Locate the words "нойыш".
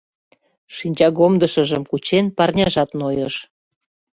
2.99-3.35